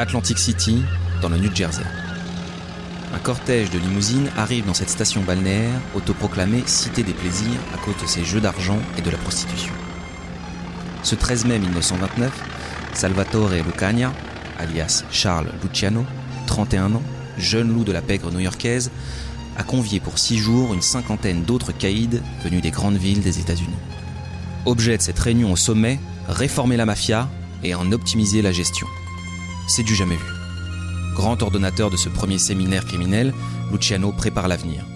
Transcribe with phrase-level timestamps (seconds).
[0.00, 0.84] Atlantic City,
[1.20, 1.82] dans le New Jersey.
[3.12, 8.00] Un cortège de limousines arrive dans cette station balnéaire, autoproclamée Cité des plaisirs à cause
[8.00, 9.72] de ses jeux d'argent et de la prostitution.
[11.02, 12.32] Ce 13 mai 1929,
[12.94, 14.12] Salvatore Lucania,
[14.60, 16.04] alias Charles Luciano,
[16.46, 17.02] 31 ans,
[17.36, 18.92] jeune loup de la pègre new-yorkaise,
[19.56, 23.74] a convié pour six jours une cinquantaine d'autres caïds venus des grandes villes des États-Unis.
[24.64, 27.28] Objet de cette réunion au sommet, réformer la mafia
[27.64, 28.86] et en optimiser la gestion.
[29.68, 30.24] C'est du jamais vu.
[31.14, 33.34] Grand ordonnateur de ce premier séminaire criminel,
[33.70, 34.86] Luciano prépare l'avenir.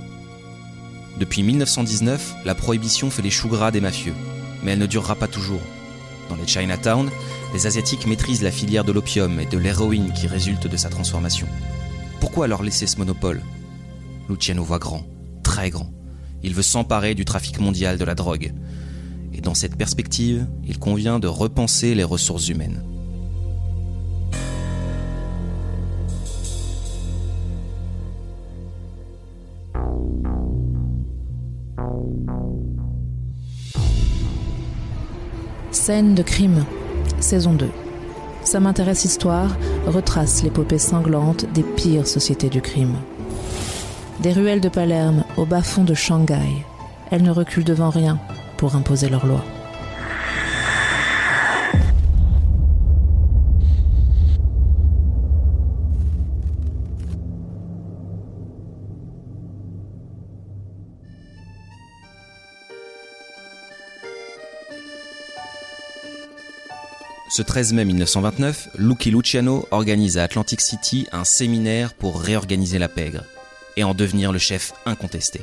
[1.20, 4.14] Depuis 1919, la prohibition fait les choux gras des mafieux,
[4.64, 5.60] mais elle ne durera pas toujours.
[6.30, 7.10] Dans les Chinatown,
[7.52, 11.46] les Asiatiques maîtrisent la filière de l'opium et de l'héroïne qui résulte de sa transformation.
[12.18, 13.42] Pourquoi leur laisser ce monopole?
[14.30, 15.04] Luciano voit grand,
[15.42, 15.92] très grand.
[16.42, 18.54] Il veut s'emparer du trafic mondial de la drogue.
[19.34, 22.82] Et dans cette perspective, il convient de repenser les ressources humaines.
[35.84, 36.64] Scène de crime,
[37.18, 37.68] saison 2.
[38.44, 42.94] Ça m'intéresse histoire retrace l'épopée sanglante des pires sociétés du crime.
[44.20, 46.64] Des ruelles de Palerme au bas-fond de Shanghai,
[47.10, 48.20] elles ne reculent devant rien
[48.58, 49.42] pour imposer leurs lois.
[67.34, 72.90] Ce 13 mai 1929, Lucky Luciano organise à Atlantic City un séminaire pour réorganiser la
[72.90, 73.24] pègre
[73.78, 75.40] et en devenir le chef incontesté.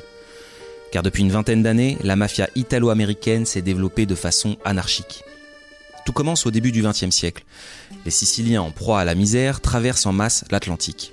[0.92, 5.24] Car depuis une vingtaine d'années, la mafia italo-américaine s'est développée de façon anarchique.
[6.06, 7.44] Tout commence au début du XXe siècle.
[8.06, 11.12] Les Siciliens en proie à la misère traversent en masse l'Atlantique.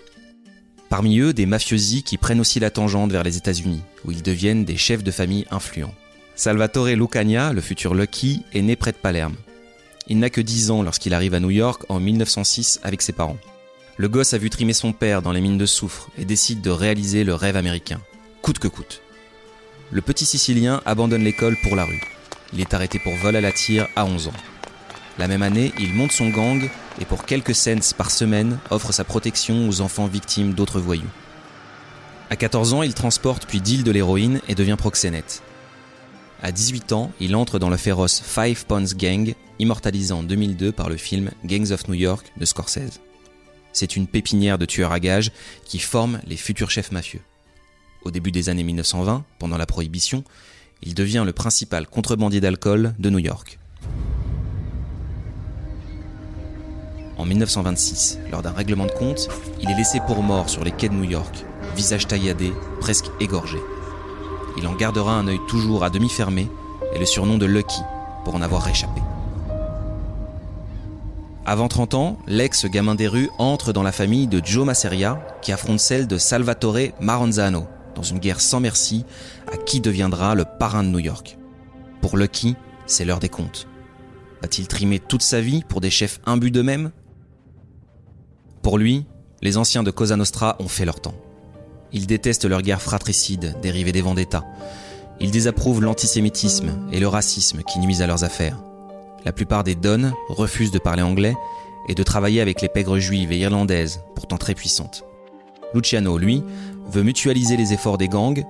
[0.91, 4.67] Parmi eux, des mafiosi qui prennent aussi la tangente vers les États-Unis, où ils deviennent
[4.67, 5.95] des chefs de famille influents.
[6.35, 9.37] Salvatore Lucania, le futur Lucky, est né près de Palerme.
[10.09, 13.39] Il n'a que 10 ans lorsqu'il arrive à New York en 1906 avec ses parents.
[13.97, 16.71] Le gosse a vu trimer son père dans les mines de soufre et décide de
[16.71, 18.01] réaliser le rêve américain,
[18.43, 19.03] coûte que coûte.
[19.91, 22.03] Le petit Sicilien abandonne l'école pour la rue.
[22.53, 24.33] Il est arrêté pour vol à la tire à 11 ans.
[25.19, 26.69] La même année, il monte son gang
[27.01, 31.03] et pour quelques cents par semaine offre sa protection aux enfants victimes d'autres voyous.
[32.29, 35.43] À 14 ans, il transporte puis deal de l'héroïne et devient proxénète.
[36.43, 40.89] À 18 ans, il entre dans le féroce Five Pounds Gang, immortalisé en 2002 par
[40.89, 43.01] le film Gangs of New York de Scorsese.
[43.73, 45.33] C'est une pépinière de tueurs à gages
[45.65, 47.21] qui forment les futurs chefs mafieux.
[48.05, 50.25] Au début des années 1920, pendant la Prohibition,
[50.83, 53.59] il devient le principal contrebandier d'alcool de New York.
[57.19, 59.29] En 1926, lors d'un règlement de compte,
[59.61, 61.45] il est laissé pour mort sur les quais de New York,
[61.75, 63.59] visage tailladé, presque égorgé.
[64.59, 66.49] Il en gardera un œil toujours à demi fermé
[66.95, 67.81] et le surnom de Lucky
[68.25, 69.01] pour en avoir échappé.
[71.49, 75.79] Avant 30 ans, l'ex-gamin des rues entre dans la famille de Joe Masseria qui affronte
[75.79, 79.05] celle de Salvatore Maranzano dans une guerre sans merci
[79.53, 81.39] à qui deviendra le parrain de New York.
[82.01, 83.69] Pour Lucky, c'est l'heure des comptes.
[84.43, 86.91] Va-t-il trimer toute sa vie pour des chefs imbus d'eux-mêmes?
[88.61, 89.07] Pour lui,
[89.41, 91.15] les anciens de Cosa Nostra ont fait leur temps.
[91.93, 94.45] Ils détestent leur guerre fratricide dérivée des vendettas.
[95.21, 98.59] Ils désapprouvent l'antisémitisme et le racisme qui nuisent à leurs affaires.
[99.27, 101.35] La plupart des Dons refusent de parler anglais
[101.89, 105.05] et de travailler avec les pègres juives et irlandaises, pourtant très puissantes.
[105.75, 106.45] Luciano, lui,
[106.89, 108.45] veut mutualiser les efforts des gangs,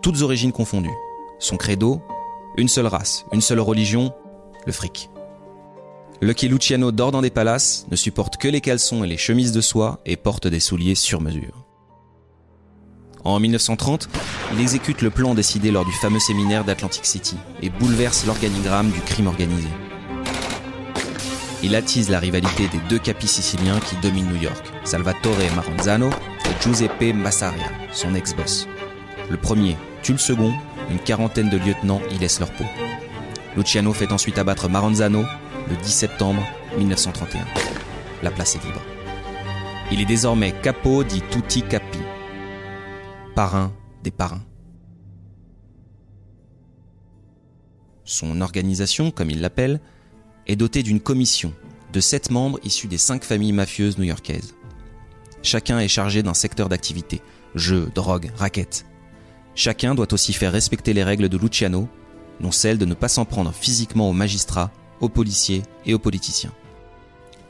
[0.00, 0.94] toutes origines confondues.
[1.40, 2.00] Son credo,
[2.56, 4.14] une seule race, une seule religion,
[4.64, 5.10] le fric.
[6.20, 9.60] Lucky Luciano dort dans des palaces, ne supporte que les caleçons et les chemises de
[9.60, 11.66] soie et porte des souliers sur mesure.
[13.24, 14.08] En 1930,
[14.52, 19.00] il exécute le plan décidé lors du fameux séminaire d'Atlantic City et bouleverse l'organigramme du
[19.00, 19.68] crime organisé.
[21.64, 26.60] Il attise la rivalité des deux capis siciliens qui dominent New York, Salvatore Maranzano et
[26.60, 28.66] Giuseppe Massaria, son ex-boss.
[29.30, 30.52] Le premier tue le second,
[30.90, 32.64] une quarantaine de lieutenants y laissent leur peau.
[33.56, 35.24] Luciano fait ensuite abattre Maranzano
[35.68, 36.42] le 10 septembre
[36.78, 37.44] 1931.
[38.24, 38.82] La place est libre.
[39.92, 41.98] Il est désormais capo di tutti capi,
[43.36, 43.72] parrain
[44.02, 44.42] des parrains.
[48.04, 49.80] Son organisation, comme il l'appelle,
[50.46, 51.52] est dotée d'une commission
[51.92, 54.54] de sept membres issus des cinq familles mafieuses new-yorkaises.
[55.42, 57.20] Chacun est chargé d'un secteur d'activité
[57.54, 58.86] jeux, drogue, raquettes.
[59.54, 61.88] Chacun doit aussi faire respecter les règles de Luciano,
[62.40, 66.52] dont celle de ne pas s'en prendre physiquement aux magistrats, aux policiers et aux politiciens.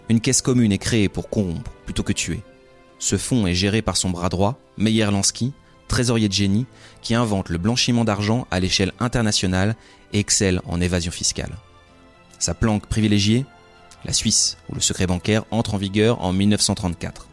[0.08, 2.42] une caisse commune est créée pour corrompre plutôt que tuer.
[2.98, 5.52] Ce fonds est géré par son bras droit, Meyer Lansky,
[5.88, 6.66] trésorier de génie,
[7.00, 9.76] qui invente le blanchiment d'argent à l'échelle internationale
[10.12, 11.56] et excelle en évasion fiscale.
[12.42, 13.46] Sa planque privilégiée
[14.04, 17.28] La Suisse, où le secret bancaire entre en vigueur en 1934.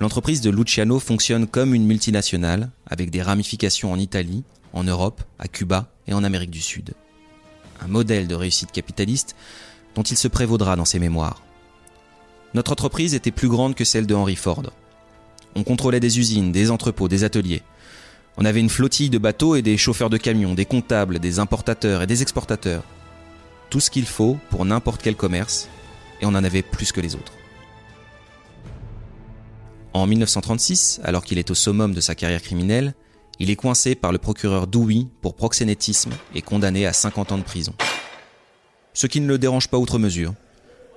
[0.00, 5.46] L'entreprise de Luciano fonctionne comme une multinationale, avec des ramifications en Italie, en Europe, à
[5.46, 6.94] Cuba et en Amérique du Sud.
[7.82, 9.36] Un modèle de réussite capitaliste
[9.94, 11.42] dont il se prévaudra dans ses mémoires.
[12.54, 14.72] Notre entreprise était plus grande que celle de Henry Ford.
[15.54, 17.60] On contrôlait des usines, des entrepôts, des ateliers.
[18.38, 22.00] On avait une flottille de bateaux et des chauffeurs de camions, des comptables, des importateurs
[22.00, 22.84] et des exportateurs.
[23.72, 25.66] Tout ce qu'il faut pour n'importe quel commerce,
[26.20, 27.32] et on en avait plus que les autres.
[29.94, 32.92] En 1936, alors qu'il est au summum de sa carrière criminelle,
[33.38, 37.44] il est coincé par le procureur Dewey pour proxénétisme et condamné à 50 ans de
[37.44, 37.72] prison.
[38.92, 40.34] Ce qui ne le dérange pas outre mesure.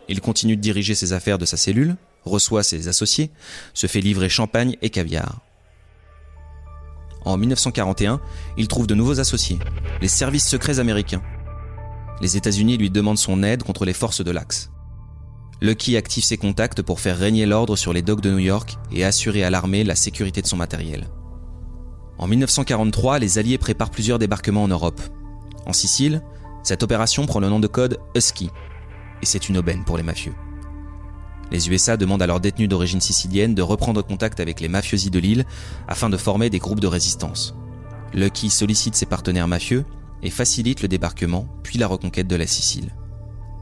[0.09, 1.95] Il continue de diriger ses affaires de sa cellule,
[2.25, 3.31] reçoit ses associés,
[3.73, 5.39] se fait livrer champagne et caviar.
[7.23, 8.19] En 1941,
[8.57, 9.59] il trouve de nouveaux associés,
[10.01, 11.23] les services secrets américains.
[12.21, 14.71] Les États-Unis lui demandent son aide contre les forces de l'Axe.
[15.61, 19.05] Lucky active ses contacts pour faire régner l'ordre sur les docks de New York et
[19.05, 21.07] assurer à l'armée la sécurité de son matériel.
[22.17, 25.01] En 1943, les Alliés préparent plusieurs débarquements en Europe.
[25.65, 26.21] En Sicile,
[26.63, 28.49] cette opération prend le nom de code Husky,
[29.21, 30.33] et c'est une aubaine pour les mafieux.
[31.51, 35.19] Les USA demandent à leurs détenus d'origine sicilienne de reprendre contact avec les mafiosi de
[35.19, 35.45] l'île
[35.87, 37.55] afin de former des groupes de résistance.
[38.13, 39.85] Lucky sollicite ses partenaires mafieux
[40.25, 42.89] et facilite le débarquement puis la reconquête de la Sicile.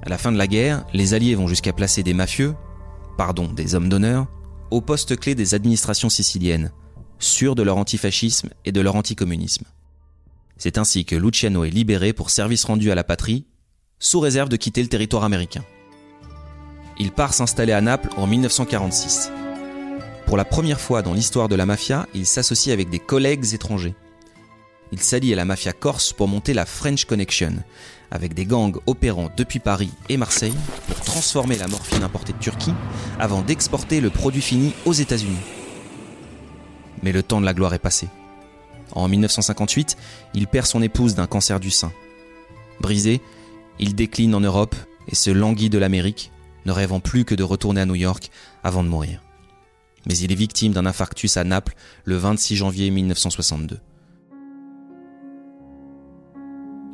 [0.02, 2.56] À la fin de la guerre, les Alliés vont jusqu'à placer des mafieux,
[3.18, 4.28] pardon, des hommes d'honneur,
[4.72, 6.72] au poste clé des administrations siciliennes,
[7.20, 9.66] sûrs de leur antifascisme et de leur anticommunisme.
[10.58, 13.46] C'est ainsi que Luciano est libéré pour service rendu à la patrie,
[14.00, 15.64] sous réserve de quitter le territoire américain.
[16.98, 19.32] Il part s'installer à Naples en 1946.
[20.26, 23.96] Pour la première fois dans l'histoire de la mafia, il s'associe avec des collègues étrangers.
[24.92, 27.54] Il s'allie à la mafia corse pour monter la French Connection,
[28.12, 30.54] avec des gangs opérant depuis Paris et Marseille
[30.88, 32.74] pour transformer la morphine importée de Turquie
[33.20, 35.42] avant d'exporter le produit fini aux États-Unis.
[37.02, 38.08] Mais le temps de la gloire est passé.
[38.92, 39.98] En 1958,
[40.36, 41.92] il perd son épouse d'un cancer du sein.
[42.80, 43.22] Brisé,
[43.80, 44.76] il décline en Europe
[45.08, 46.32] et se languit de l'Amérique,
[46.66, 48.30] ne rêvant plus que de retourner à New York
[48.64, 49.22] avant de mourir.
[50.06, 51.76] Mais il est victime d'un infarctus à Naples
[52.06, 53.80] le 26 janvier 1962.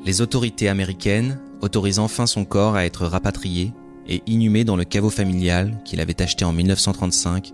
[0.06, 3.74] Les autorités américaines autorisent enfin son corps à être rapatrié
[4.07, 7.51] et inhumé dans le caveau familial qu'il avait acheté en 1935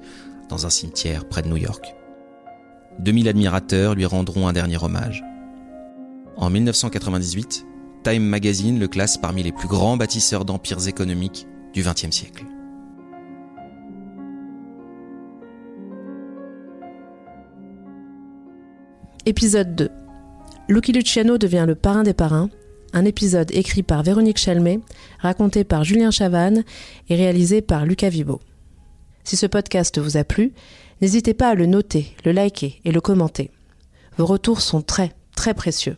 [0.48, 1.96] dans un cimetière près de New York.
[3.00, 5.24] 2000 admirateurs lui rendront un dernier hommage.
[6.38, 7.66] En 1998,
[8.04, 12.46] Time Magazine le classe parmi les plus grands bâtisseurs d'empires économiques du XXe siècle.
[19.26, 20.05] Épisode 2.
[20.68, 22.50] Lucky Luciano devient le parrain des parrains,
[22.94, 24.80] un épisode écrit par Véronique Chalmet,
[25.20, 26.64] raconté par Julien Chavannes
[27.10, 28.42] et réalisé par Lucas Vibo.
[29.24, 30.54] Si ce podcast vous a plu,
[31.02, 33.52] N'hésitez pas à le noter, le liker et le commenter.
[34.18, 35.96] Vos retours sont très, très précieux.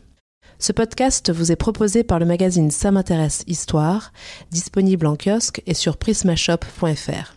[0.60, 4.12] Ce podcast vous est proposé par le magazine Ça m'intéresse Histoire,
[4.50, 7.37] disponible en kiosque et sur prismashop.fr.